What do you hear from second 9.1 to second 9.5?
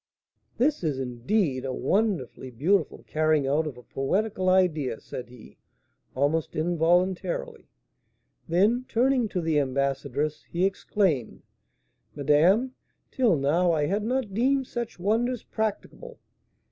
to